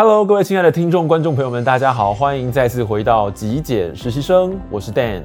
[0.00, 5.22] Hello，各位亲爱的听众、观众朋友们，大家好，欢迎再次回到极简实习生，我是 Dan。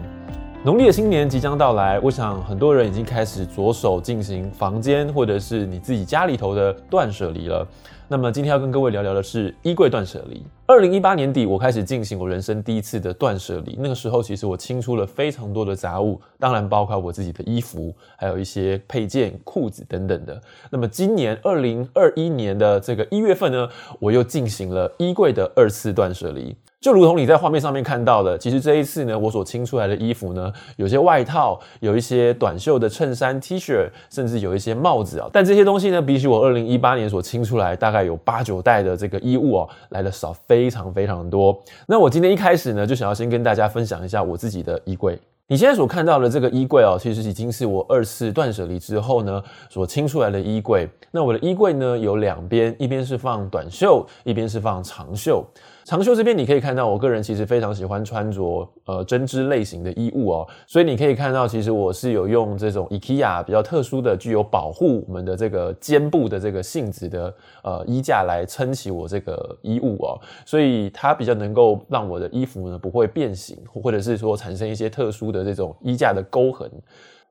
[0.66, 7.68] 农历的新年即将到来，我想很多人已经开始着手进行房间或者是你自己家里头的断舍离了。
[8.08, 10.42] 那么今天要跟各位聊聊的是衣柜断舍离。
[10.66, 13.76] 二零一八年底，我开始进行我人生第一次的断舍离。
[13.78, 20.42] 那个时候，其实我清出了非常多的杂物，当然包括我自己的衣服，还有一些配件、裤子等等的。
[20.70, 23.68] 那么今年二零二一年的这个一月份呢，
[24.00, 26.56] 我又进行了衣柜的二次断舍离。
[26.84, 35.30] 就如同你在画面上面看到的，其实这一次呢，我所清出来的衣服呢，有些外套，有一些短袖的衬衫、T 恤，甚至有一些帽子啊。
[35.32, 41.58] 但这些东西呢，比起我二零一八年所清出来大概有八九袋的这个衣物哦，来的少非常非常多。
[41.88, 45.18] 那我今天一开始呢，就想要先跟大家分享一下我自己的衣柜。
[45.48, 50.90] 你现在所看到的这个衣柜哦，其实已经是我二次断舍离之后呢，所清出来的衣柜。
[51.12, 55.46] 那我的衣柜呢，有两边，一边是放短袖，一边是放长袖。
[55.86, 76.72] 长袖这边你可以看到，我个人其实非常喜欢穿着呃针织类型的衣物哦，所以你可以看到，其实我是有用这种 IKEA 比较特殊的、具有保护我们的这个肩部的这个性质的呃衣架来撑起我这个衣物哦，所以它比较能够让我的衣服呢不会变形，或者是说产生一些特殊的这种衣架的沟痕。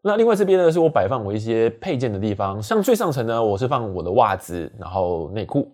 [0.02, 5.70] 那另外这边呢，是我摆放我一些配件的地方，像最上层呢，我是放我的袜子，然后内裤。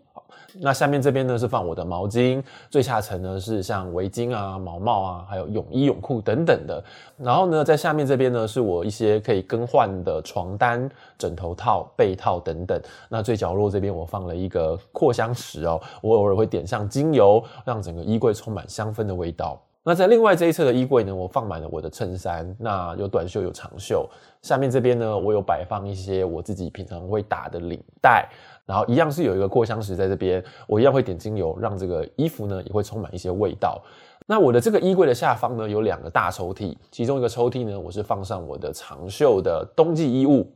[0.54, 6.82] 那下面这边呢是放我的毛巾，最下层呢是像围巾啊、毛帽啊，还有泳衣、泳裤等等的。
[7.18, 12.80] 然后呢，在下面这边呢是我一些可以更换的床单、枕头套、被套等等。
[13.08, 19.60] 那最角落这边我放了一个扩香石哦，我偶尔会点上精油，让整个衣柜充满香氛的味道。
[19.88, 24.06] 那在另外这一侧的衣柜呢，我放满了我的衬衫，那有短袖有长袖。
[24.42, 28.28] 下面这边呢，我有摆放一些我自己平常会打的领带。
[28.66, 33.82] 然后一样是有一个扩香石在这边，我一样会点精油，让这个衣服呢也会充满一些味道。
[34.26, 40.52] 那我的这个衣柜的下方呢有两个大抽屉，其中一个抽屉呢我是放上我的长袖的冬季衣物。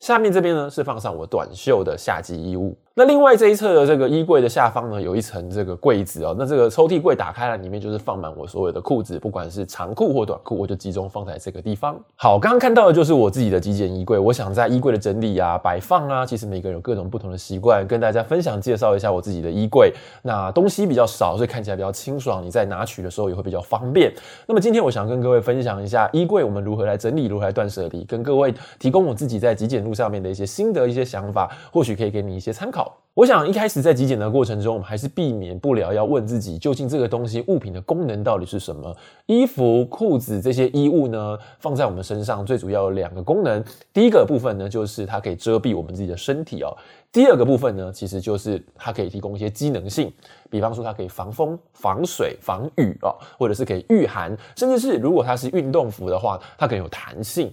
[0.00, 2.76] 下面这边呢是放上我短袖的夏季衣物。
[2.98, 6.34] 那另外这一侧的这个衣柜的下方呢，有一层这个柜子哦。
[6.36, 11.96] 那这个抽屉柜打开了，里面就是放满我所有的裤子，不管是长裤或短裤，我就集中放在这个地方。
[12.16, 14.18] 好，刚刚看到的就是我自己的极简衣柜。
[14.18, 19.94] 我想在衣柜的整理啊、摆放啊，其实每个人有各种不同的习惯，跟大家分享介绍一下我自己的衣柜。
[20.22, 24.12] 那东西比较少，所以看起来比较清爽，你在拿取的时候也会比较方便。
[24.44, 32.87] 那么今天我想跟各位分享一下衣柜我们如何来整理，如何来断舍离，跟各位提供我自己在极简路上面的一些心得、一些想法，或许可以给你一些参考。
[33.14, 38.96] 我想一开始在极简的过程中，我们还是避免不了要问自己，究竟这个东西物品的功能到底是什么？
[39.26, 43.64] 衣服、裤子这些衣物呢，放在我们身上最主要有两个功能。
[43.92, 46.70] 第一个部分呢，就是它可以遮蔽我们自己的身体哦。
[47.10, 50.12] 第二个部分呢，其实就是它可以提供一些机能性，
[50.48, 57.52] 比方说它可以防风、防水、防雨哦，或者是可以御寒，甚至是如果它是运动服的话，它可以有弹性。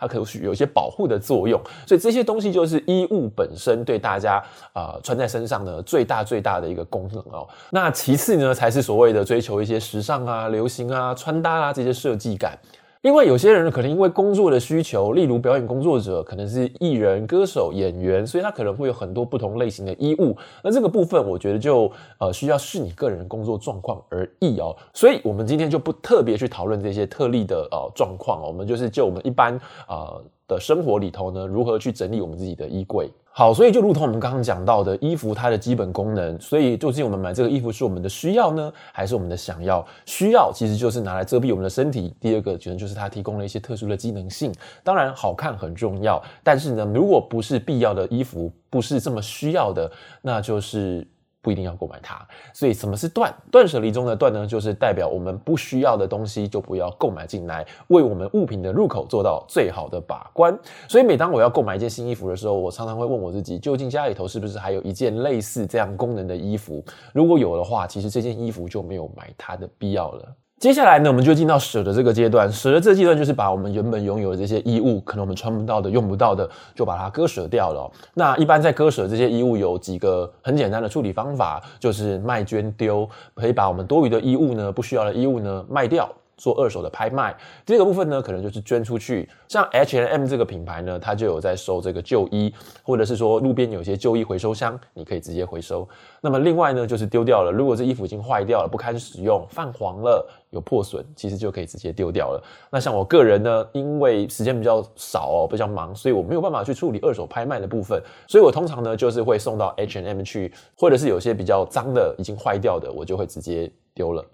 [0.00, 4.36] 它可能有一些保护的作用，所以这些东西就是衣物本身对大家
[4.72, 7.46] 啊、呃、穿在身上的最大最大的一个功能哦。
[7.70, 12.58] 那其次呢，才是所谓的追求一些时尚啊、流行啊、穿搭啊这些设计感。
[13.06, 20.36] 另外，有些人可能因为工作的需求，例如表演工作者，可能是艺人、歌手、演员，所以他可能会有很多不同类型的衣物。
[20.60, 24.74] 那这个部分，我觉得就呃需要视你个人工作状况而异哦。
[24.92, 29.56] 所以我们今天就不特别去讨论这些特例的呃状况，我们就是就我们一般
[29.86, 33.08] 呃的生活里头呢，如何去整理我们自己的衣柜。
[33.38, 39.86] 好，所以就如同我们刚刚讲到的，衣服它的基本功能，所以究竟我们买这个衣服是我们的需要呢，还是我们的想要？
[40.06, 42.14] 需要其实就是拿来遮蔽我们的身体。
[42.18, 44.50] 第二个，可能就是它提供了一些特殊的机能性。
[44.82, 49.92] 当然，好看很重要，但是呢，如果不是必要的衣服，不是这么需要的，
[50.22, 51.06] 那就是。
[51.46, 53.32] 不一定要购买它，所以什么是断？
[53.52, 60.58] 断舍离中的断呢，就是代表我们不需要的东西就不要购买进来，为我们物品的入口做到最好的把关。
[60.88, 66.84] 所以每当我要购买一件新衣服的时候，我常常会问我自己，究竟家里头是不是还有一件类似这样功能的衣服？
[67.12, 70.34] 如果有的话，其实这件衣服就没有买它的必要了。
[70.58, 72.50] 接下来呢，我们就进到舍的这个阶段。
[72.50, 77.92] 舍的这个阶段就是把我们原本拥有的这些衣物，可能我们穿不到的、用不到的，就把它割舍掉了。
[78.14, 86.10] 那一般在割舍这些衣物有几个很简单的处理方法，就是卖、捐、丢，可以把我们多余的衣物呢、不需要的衣物呢卖掉。
[86.36, 87.36] 做二手的拍卖。
[87.64, 89.28] 第二个部分呢，可能就是捐出去。
[89.48, 92.52] 像 H and M 这个品牌呢，它就有在收这个旧衣，
[92.82, 95.88] 或者是说路边有些旧衣回收箱，你可以直接回收。
[96.20, 97.52] 那么另外呢，就是丢掉了。
[97.52, 102.42] 如果这衣服已经坏掉了，不堪使用，泛黄了，有破损，其实就可以直接丢掉了。
[102.70, 114.24] 那像我个人呢，因为时间比较少哦，比较忙，所以我没有办法去处理二手拍卖的部分，所以我通常呢就是会送到 H&M 去，或者是有些比较脏的、已经坏掉的，我就会直接丢了。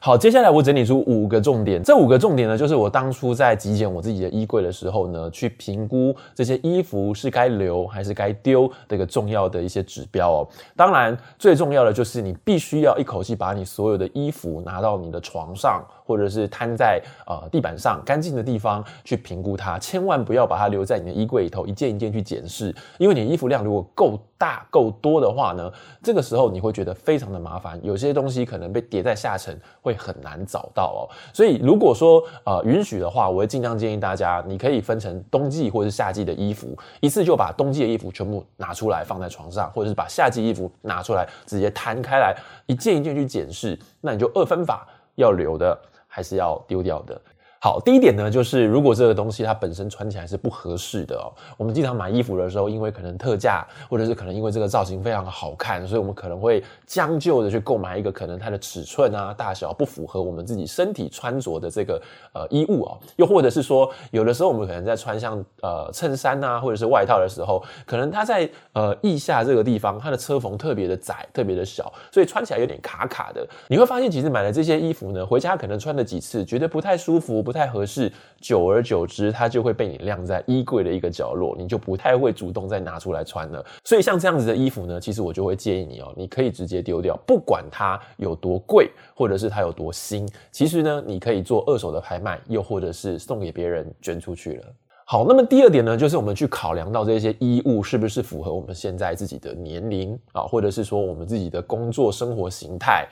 [0.00, 1.82] 好，接下来我整理出五个重点。
[1.82, 10.48] 这五个重点呢，就是我当初在极简我自己的衣柜的时候呢，去评估这些衣服是该留还是该丢的一个重要的一些指标哦。
[10.76, 19.78] 当然，最重要的就是你必须要一口气把你所有的衣服拿到你的床上，或者是摊在呃地板上干净的地方去评估它。
[19.78, 25.72] 千万不要把它留在你的衣柜里头一件一件去检视，因为你衣服量如果够大够多的话呢，
[26.02, 29.56] 这个时候你会觉得非常的麻烦，有些东西可能被叠在下层。
[29.80, 31.00] 会很难找到哦，
[31.32, 42.34] 所以如果说呃允许的话，我会尽量建议大家，你可以分成冬季或者是夏季的衣服，一次就把冬季的衣服全部拿出来放在床上，或者是把夏季衣服拿出来直接摊开来，
[42.66, 44.86] 一件一件去检视，那你就二分法，
[45.16, 47.20] 要留的还是要丢掉的。
[47.64, 73.46] 好，第一点呢，就是如果这个东西它本身穿起来是不合适的哦，我们经常买衣服的时候，因为可能特价，或者是可能因为这个造型非常好看，所以我们可能会将就的去购买一个可能它的尺寸啊、大小不符合我们自己身体穿着的这个呃衣物哦，又或者是说，有的时候我们可能在穿像呃衬衫啊，或者是外套的时候，可能它在呃腋下这个地方，它的车缝特别的窄，特别的小，所以穿起来有点卡卡的。
[73.68, 77.40] 你会发现，其实买了这些衣服呢，回家可能穿了几次，觉得不太舒服。
[77.51, 78.10] 不不太合适，
[78.40, 83.62] 久而久之，它就会被你晾在衣柜的一个角落，你就不太会主动再拿出来穿了。
[83.84, 90.26] 所以像这样子的衣服呢，其实我就会建议你哦，你可以直接丢掉，不管它有多贵，或者是它有多新。
[90.50, 94.64] 其实呢，你可以做二手的拍卖，又或者是送给别人捐出去了。
[95.04, 103.06] 好，那么第二点呢，就是我们去考量到这些衣物是不是符合我们现在自己的年龄啊，或者是说我们自己的工作生活形态。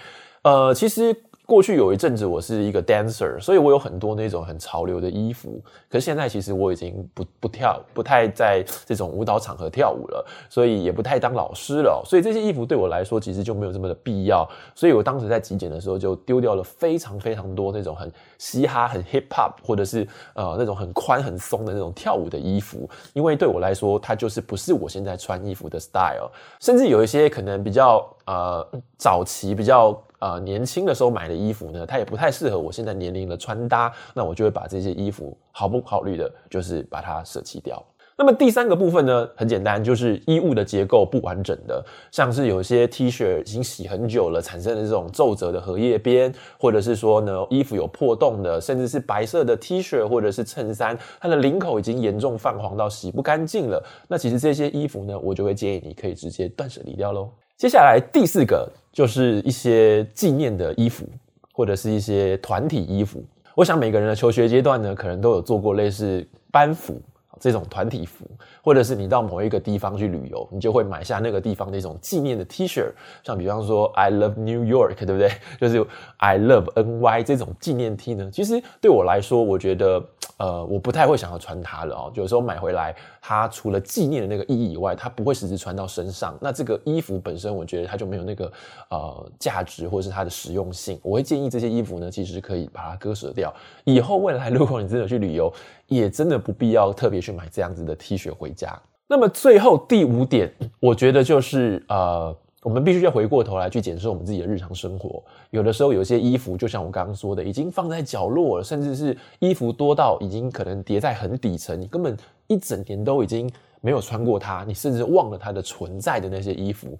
[0.44, 1.14] 呃，其实。
[1.50, 5.60] 过去有一阵子我是一个 dancer，所以我有很多那种很潮流的衣服。
[5.88, 12.04] 可是现在其实我已经不不跳，不太在这种舞蹈场合跳舞了，所以也不太当老师了。
[12.06, 14.48] 所以这些衣服对我来说其实就没有这么的必要。
[14.76, 18.08] 所以我当时在极简的时候就丢掉了非常非常多那种很
[18.38, 26.30] 嘻哈、很 hip hop 或者是呃那种很宽很松的那种跳舞的衣服，因为对我来说它就是不是我现在穿衣服的 style。
[26.60, 28.64] 甚至有一些可能比较呃
[28.96, 30.00] 早期比较。
[30.20, 37.82] 呃，年轻的时候买的衣服呢，它也不太适合我现在年龄的穿搭，那我就会把这些衣服毫不考虑的，就是把它舍弃掉。
[38.18, 41.82] 那么第三个部分呢，很简单，就是衣物的结构不完整的，
[42.12, 57.30] 像是有些 T 恤已经洗很久了，产生的这种皱褶的荷叶边，或者是说呢，衣服有破洞的，甚至是白色的 T 恤或者是衬衫，它的领口已经严重泛黄到洗不干净了，那其实这些衣服呢，我就会建议你可以直接断舍离掉喽。
[57.56, 61.06] 接下来第四个就是一些纪念的衣服，
[61.52, 63.24] 或者是一些团体衣服。
[63.54, 67.00] 我想每个人的求学阶段呢，可能都有做过类似班服
[67.38, 68.24] 这种团体服，
[68.62, 72.90] 或者是你到某一个地方去旅游，你就会买下那个地方的一种纪念的 T 恤，
[73.22, 75.30] 像比方说 I love New York，对不对？
[75.60, 75.86] 就是
[76.18, 80.04] I love NY 这种纪念 T 呢，其实对我来说，我觉得。
[80.40, 82.12] 呃，我不太会想要穿它了哦。
[82.14, 86.34] 有时候买回来，它除了纪念的那个意义以外，它不会实质穿到身上。
[86.40, 88.50] 那这个衣服本身，我觉得它就没有那个
[88.88, 90.98] 呃价值，或者是它的实用性。
[91.02, 93.54] 我会建议这些衣服呢，其实可以把它割舍掉。
[93.84, 95.52] 以后未来如果你真的去旅游，
[95.88, 98.80] 也真的不必要特别去买这样子的 T 恤回家。
[99.06, 100.50] 那么最后第五点，
[100.80, 102.34] 我觉得就是呃。
[102.62, 105.22] 我们必须要回过头来去检视我们自己的日常生活。
[105.50, 112.16] 有的时候，有些衣服就像我刚刚说的，已经放在角落了，甚至是衣服多到已经可能叠在很底层，你根本
[112.48, 116.98] 一整年都已经没有穿过它，你甚至忘了它的存在的那些衣服。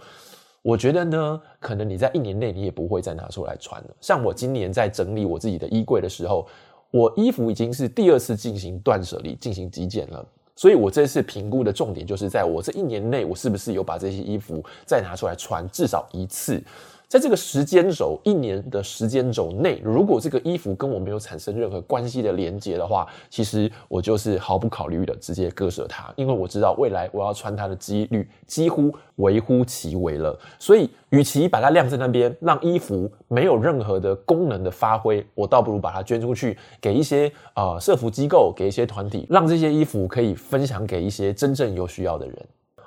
[0.63, 3.97] 我觉得呢，可能你在一年内你也不会再拿出来穿了。
[4.01, 6.47] 像我今年在整理我自己的衣柜的时候，
[6.91, 10.27] 我衣服已经是第二次进行断舍离、进行极简了。
[10.61, 16.63] 所以，我这次评估的重点就是，在我这一年内，我是不是有把这些衣服再拿出来穿至少一次。
[17.11, 30.39] 在这个时间轴，一年的时间轴内，如果这个衣服跟我没有产生任何关系的连接的话，其实我就是毫不考虑的直接割舍它，因为我知道未来我要穿它的几率几乎微乎其微了。
[30.61, 42.37] 所以，与其把它晾在那边，让衣服没有任何的功能的发挥，我倒不如把它捐出去，给一些呃社服机构，给一些团体，让这些衣服可以分享给一些真正有需要的人。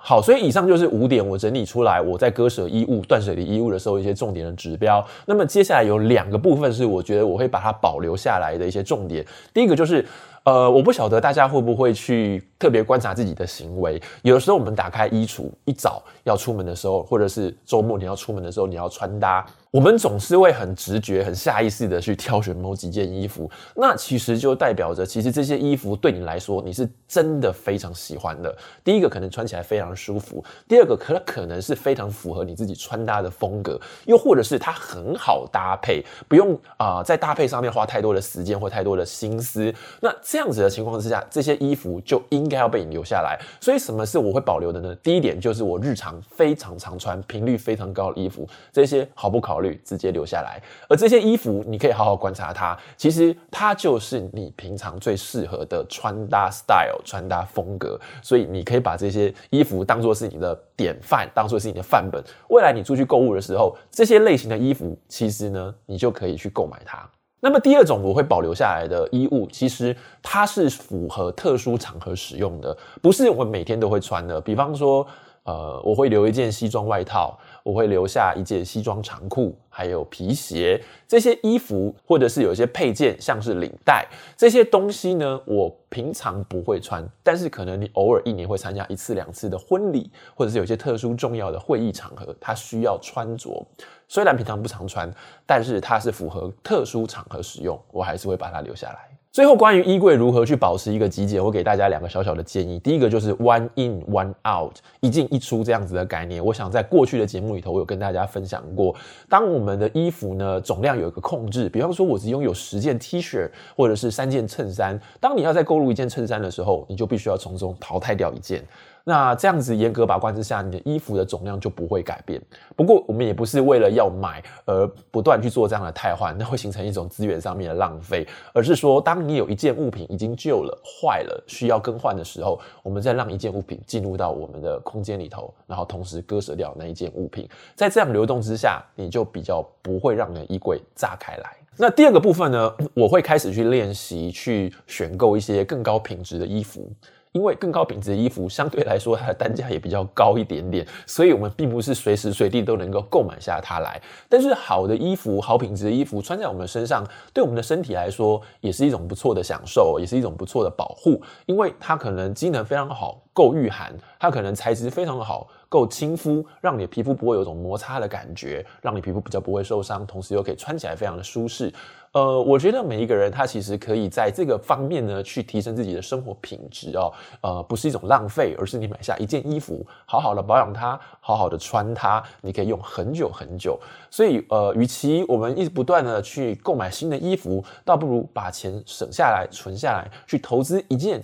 [0.05, 5.03] 好，所以以上就是五点我整理出来我在割舍衣物、断舍离衣物的时候一些重点的指标。
[5.25, 9.25] 那么接下来有两个部分是我觉得我会把它保留下来的一些重点。
[9.53, 10.05] 第一个就是。
[10.43, 14.01] 呃，我不晓得大家会不会去特别观察自己的行为。
[14.23, 19.45] 有的时候，我们打开衣橱，一早要出门的时候，或者是周末你要出门的时候，你要穿搭。
[19.71, 28.55] 我们总是会很直觉、很下意识的去挑选某几件衣服，那其实就代表着，其实这些衣服对你来说，你是真的非常喜欢的。
[28.83, 39.73] 第一个可能穿起来非常舒服，第二个可可能是非常符合你自己穿搭的风格，又或者是它很好搭配，不用啊、在搭配上面花太多的时间或太多的心思。
[39.99, 43.37] 那这样子的情况之下，这些衣服就应该要被你留下来。
[43.61, 44.95] 所以什么是我会保留的呢？
[45.03, 49.79] 第一点就是我日常非常常穿、频率非常高的衣服，这些毫不考虑。
[49.85, 50.59] 直接留下来，
[50.89, 62.23] 而这些衣服你可以好好观察它，其实它就是你平常最适合的穿搭 style、穿搭风格，所以你可以把这些衣服当做是你的典范，当做是你的范本。
[62.49, 67.07] 未来你出去购物的时候，这些类型的衣服，其实呢，你就可以去购买它。
[67.43, 74.39] 那么第二种我会保留下来的衣物，其实它是符合特殊场合使用的，不是我每天都会穿的。
[74.39, 75.05] 比方说，
[75.43, 77.37] 呃，我会留一件西装外套。
[77.63, 84.05] 我会留下一件西装长裤，还有皮鞋，这些衣服或者是有一些配件，像是领带
[84.35, 93.65] 这些东西呢，我平常不会穿，但是可能你偶尔一年会参加一次两次的婚礼，或者是有些特殊重要的会议场合，它需要穿着。
[94.09, 95.09] 虽然平常不常穿，
[95.45, 99.09] 但是它是符合特殊场合使用，我还是会把它留下来。
[99.33, 102.77] 最后，关于衣柜如何去保持一个极简，我给大家两个小小的建议。
[102.77, 106.45] 第一个就是 one in one out，一进一出这样子的概念。
[106.45, 108.95] 我想在过去的节目里头，我有跟大家分享过，
[109.27, 118.63] 当我们的衣服呢总量有一个控制，比方说我只拥有十件 T 恤或者是三件衬衫，当你要再购入一件衬衫的时候，你就必须要从中淘汰掉一件。
[119.05, 122.41] 那这样子严格把关之下，你的衣服的总量就不会改变。
[122.75, 128.25] 不过我们也不是为了要买而不断去做这样的汰换，那会形成一种资源上面的浪费。
[128.53, 137.47] 而是说，当你有一件物品已经旧了、坏了，需要更换的时候，我们再让一件物品进入到我们的空间里头，然后同时割舍掉那一件物品。
[137.75, 141.57] 在这样流动之下，你就比较不会让你的衣柜炸开来。
[141.75, 146.89] 那第二个部分呢，我会开始去练习去选购一些更高品质的衣服。
[147.33, 154.01] 因为更高品质的衣服相对来说，它的单价也比较高一点点，所以我们并不是随时随地都能够购买下它来。
[154.29, 161.19] 但是好的衣服、好品质的衣服穿在我们身上，对我们的身体来说也是一种不错的享受，也是一种不错的保护。
[161.47, 171.73] 因为它可能机能非常好，够御寒；它可能材质非常的好，够亲肤，让你的皮肤不会有一种摩擦的感觉，让你皮肤比较不会受伤，同时又可以穿起来非常的舒适。
[172.11, 177.11] 呃，我觉得每一个人他其实可以在这个方面呢，去提升自己的生活品质哦。
[177.41, 183.79] 呃，不是一种浪费，而是你买下一件衣服，好好的保养它，好好的穿它，你可以用很久很久。
[184.11, 191.19] 所以，呃，与其我们一直不断的去购买新的衣服，倒不如把钱省下来，存下来，去投资一件，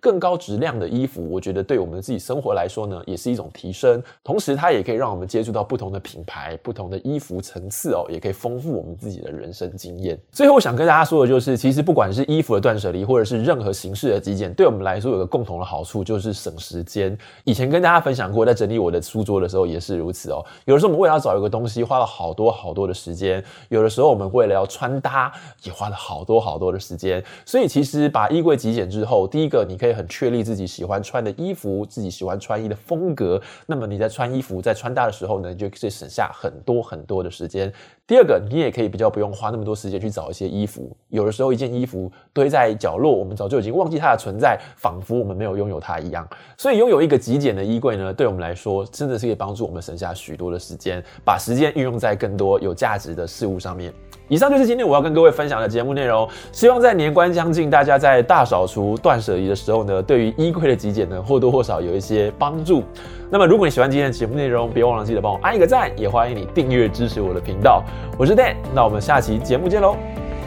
[0.00, 4.00] 更高质量的衣服，我觉得对我们自己生活来说呢，也是一种提升。
[4.22, 10.16] 同时，它也可以让我们接触到不同的品牌、不同的衣服层次哦，也可以丰富我们自己的人生经验。
[10.30, 17.18] 最后，我想跟大家说的就是，其实不管是衣服的断舍离，或者是任何形式的极简，对我们来说有个共同的好处，就是省时间。
[17.42, 20.44] 以前跟大家分享过，在整理我的书桌的时候也是如此哦。
[20.66, 25.32] 有的时候我们为了要找一个东西，花了好多好多的时间；有的时候我们为了要穿搭，
[25.64, 27.20] 也花了好多好多的时间。
[27.44, 29.87] 所以，其实把衣柜极简之后，第一个你可以。
[29.88, 33.40] 也很确立自己喜欢穿的衣服，自己喜欢穿衣的风格。
[33.66, 37.72] 那么你在穿衣服、在穿搭的时候呢，就可以省下很多很多的时间。
[38.08, 40.96] 第二个，你也可以比较不用花那么多时间去找一些衣服。
[41.10, 46.26] 有的时候，一件衣服堆在角落，我们早就已经忘记它的存在，仿佛我们没有拥有它一样。
[46.56, 53.92] 所以，拥有一个极简的衣柜呢，对我们来说真的是可以帮助我们省下许多的时间，把时间运用在更多有价值的事物上面。
[54.28, 56.26] 以上就是今天我要跟各位分享的节目内容。
[56.50, 62.82] 希望在年关将近，大家在大扫除、断舍离的时候呢，对于衣柜的极简呢，或多或少有一些帮助。
[63.30, 67.84] 那么，如果你喜欢今天的节目内容，别忘了记得帮我按一个赞，也欢迎你订阅支持我的频道。
[68.18, 69.96] 我是 Dan，那我们下期节目见喽，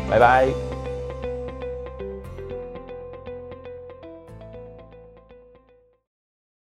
[0.10, 0.71] 拜拜。